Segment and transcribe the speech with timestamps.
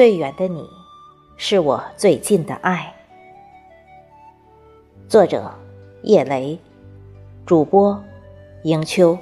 [0.00, 0.66] 最远的你，
[1.36, 2.90] 是我最近的爱。
[5.06, 5.52] 作者：
[6.04, 6.58] 叶雷，
[7.44, 8.02] 主播：
[8.62, 9.18] 迎秋。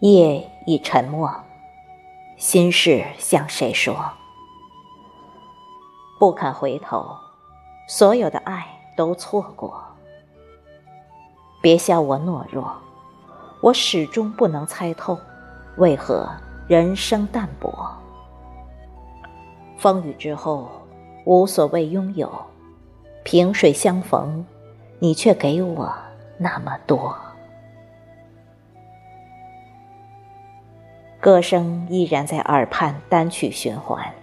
[0.00, 1.34] 夜已沉默，
[2.36, 4.12] 心事向谁说？
[6.22, 7.04] 不肯回头，
[7.88, 8.64] 所有的爱
[8.96, 9.82] 都错过。
[11.60, 12.72] 别笑我懦弱，
[13.60, 15.18] 我始终不能猜透，
[15.78, 16.30] 为何
[16.68, 17.74] 人生淡薄。
[19.76, 20.70] 风雨之后，
[21.24, 22.32] 无所谓拥有，
[23.24, 24.46] 萍水相逢，
[25.00, 25.92] 你却给我
[26.38, 27.12] 那么多。
[31.18, 34.14] 歌声依然在耳畔单曲循环，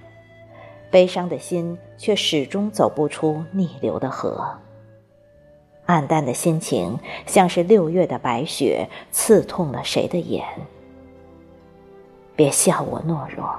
[0.91, 4.57] 悲伤的心却始终走不出逆流的河。
[5.85, 10.45] 暗淡的心情像是六月的白雪，刺痛了谁的眼？
[12.35, 13.55] 别笑我懦弱，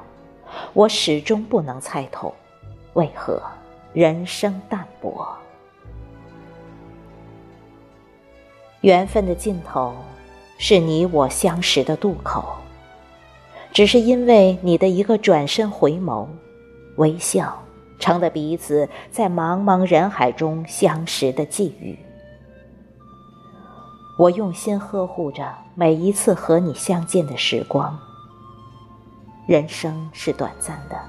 [0.73, 2.35] 我始终不能猜透，
[2.95, 3.43] 为何
[3.93, 5.27] 人生淡薄？
[8.81, 9.93] 缘分的尽头，
[10.57, 12.57] 是你我相识的渡口。
[13.73, 16.27] 只是因为你的一个转身回眸，
[17.01, 17.63] 微笑，
[17.99, 21.99] 成了彼此在茫茫人海中相识的际遇。
[24.19, 27.99] 我用心呵护着每一次和你相见的时光。
[29.47, 31.01] 人生是短暂的，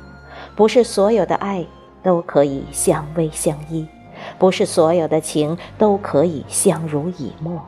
[0.55, 1.65] 不是所有的爱
[2.01, 3.85] 都可以相偎相依，
[4.39, 7.61] 不是所有的情都可以相濡以沫，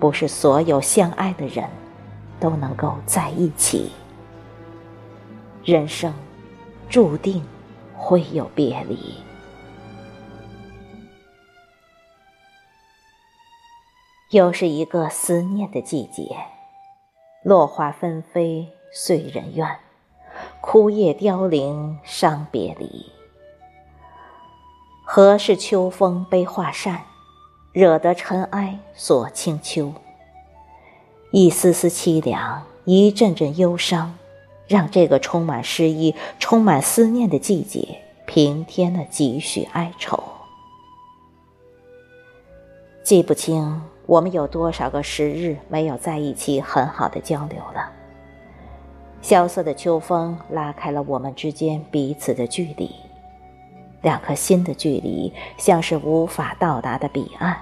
[0.00, 1.68] 不是所有相爱的人
[2.40, 3.92] 都能够在一起。
[5.62, 6.10] 人生
[6.94, 7.42] 注定
[7.96, 8.96] 会有别离，
[14.30, 16.36] 又是一个思念的季节。
[17.42, 19.76] 落花纷飞碎人怨，
[20.60, 23.10] 枯叶凋零伤别离。
[25.04, 27.00] 何事秋风悲画扇，
[27.72, 29.92] 惹得尘埃锁清秋。
[31.32, 34.16] 一丝丝凄凉，一阵阵忧伤。
[34.66, 40.22] 让这个充满诗意、充满思念的季节平添了几许哀愁。
[43.02, 47.90] 记不清我们有多少个时日没有在一起很好的交流了。
[49.20, 52.90] 萧瑟的秋风拉开了我们之间彼此的距离，
[54.02, 57.56] 两颗心的距离像是无法到达的彼岸，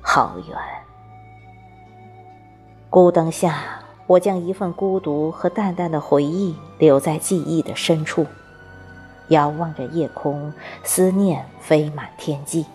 [0.00, 0.56] 好远。
[2.88, 3.81] 孤灯下。
[4.06, 8.26] 我将一份孤独和淡淡的回忆留在记忆的深处，
[9.28, 10.52] 遥望着夜空，
[10.82, 12.66] 思念飞满天际。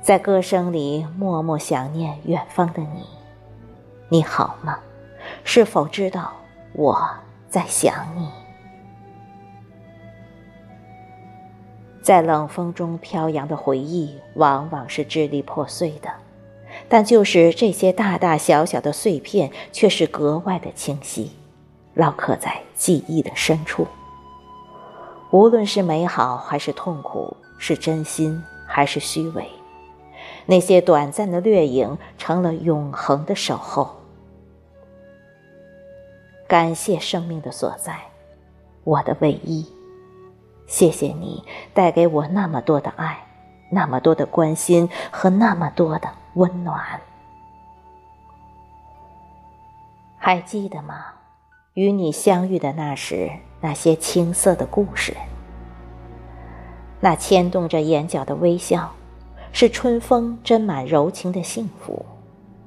[0.00, 3.06] 在歌声里默默想念远方的你，
[4.08, 4.78] 你好吗？
[5.44, 6.32] 是否知道
[6.72, 6.98] 我
[7.48, 8.28] 在想你？
[12.02, 16.10] 在冷风中飘扬的回忆，往往是支离破碎的。
[16.92, 21.30] 但就是这些大大小小的碎片，却是格外的清晰，
[21.96, 23.86] 烙刻在记忆的深处。
[25.30, 29.48] 无论是美好还是痛苦，是真心还是虚伪，
[30.44, 33.96] 那些短暂的掠影，成了永恒的守候。
[36.46, 37.98] 感谢生命的所在，
[38.84, 39.66] 我的唯一。
[40.66, 41.42] 谢谢你
[41.72, 43.31] 带给我那么多的爱，
[43.72, 46.08] 那么多的关心和那么多的。
[46.34, 46.80] 温暖，
[50.16, 51.04] 还记得吗？
[51.74, 55.14] 与你相遇的那时，那些青涩的故事，
[57.00, 58.92] 那牵动着眼角的微笑，
[59.52, 62.02] 是春风斟满柔情的幸福，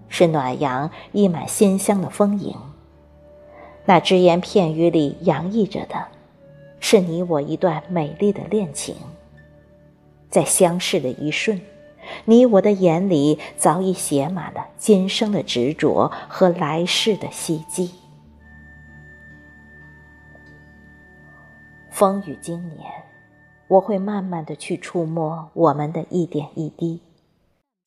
[0.10, 2.56] 是暖阳溢满馨香的丰盈。
[3.84, 6.06] 那只言片语里洋溢着的，
[6.80, 8.96] 是你我一段美丽的恋情，
[10.36, 11.62] 在相视的一瞬。
[12.26, 17.90] 你我的眼里早已写满了今生的执着和来世的希冀。
[21.90, 22.82] 风雨经年，
[23.70, 27.00] 我会慢慢的去触摸我们的一点一滴，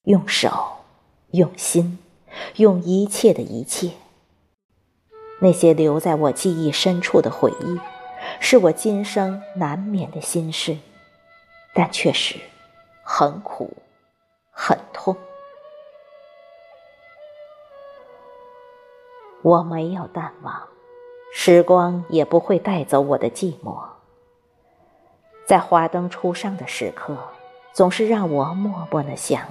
[0.04, 0.50] 用手，
[1.32, 1.98] 用心，
[2.56, 3.90] 用一切的一切。
[5.40, 7.78] 那些留在我记忆深处的回忆，
[8.40, 10.78] 是我今生难免的心事，
[11.74, 12.36] 但却是
[13.02, 13.76] 很苦。
[14.60, 15.16] 很痛，
[19.40, 20.68] 我没有淡忘，
[21.32, 23.78] 时光也不会带走我的寂寞。
[25.46, 27.16] 在华灯初上的时刻，
[27.72, 29.42] 总是让我默默的想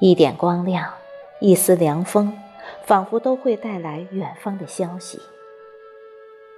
[0.00, 0.08] 你。
[0.08, 0.94] 一点光亮，
[1.40, 2.40] 一丝凉风，
[2.84, 5.20] 仿佛都会带来远方的消息。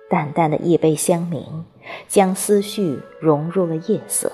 [0.09, 1.65] 淡淡的一杯香茗，
[2.09, 4.33] 将思绪融入了夜色。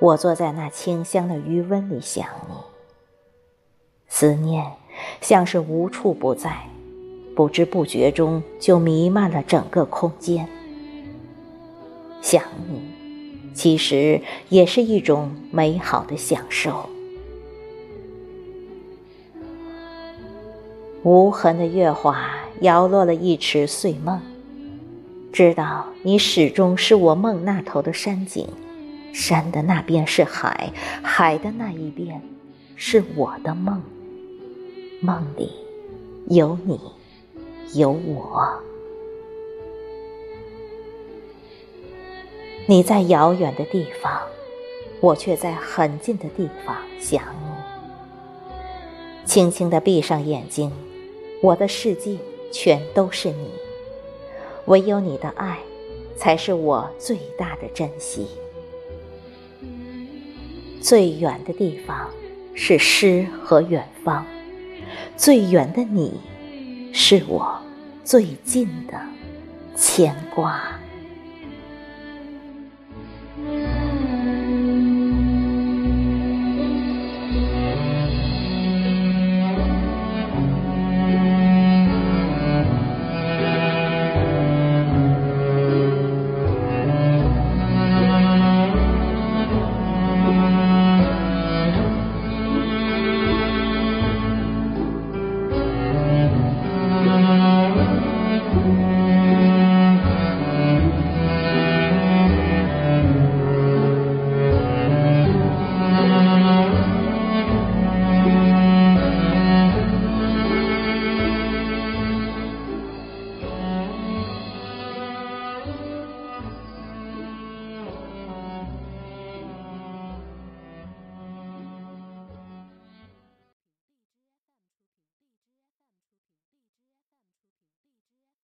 [0.00, 2.54] 我坐在那清香的余温里想你，
[4.08, 4.64] 思念
[5.20, 6.68] 像是无处不在，
[7.34, 10.48] 不知不觉中就弥漫了整个空间。
[12.20, 16.88] 想你，其实也是一种美好的享受。
[21.04, 22.28] 无痕的月华
[22.60, 24.20] 摇落了一池碎梦，
[25.32, 28.48] 知道你始终是我梦那头的山景，
[29.12, 30.72] 山的那边是海，
[31.02, 32.20] 海的那一边
[32.74, 33.80] 是我的梦。
[35.00, 35.52] 梦里
[36.26, 36.80] 有你，
[37.74, 38.60] 有我。
[42.66, 44.20] 你在遥远的地方，
[45.00, 47.48] 我却在很近的地方想你。
[49.24, 50.72] 轻轻地闭上眼睛，
[51.40, 52.18] 我的世界
[52.50, 53.50] 全都是你，
[54.66, 55.58] 唯有你的爱，
[56.16, 58.26] 才是我最大的珍惜。
[60.80, 62.08] 最远的地方
[62.54, 64.24] 是诗和远方，
[65.16, 66.20] 最远的你，
[66.92, 67.60] 是我
[68.04, 68.98] 最近的
[69.76, 70.77] 牵挂。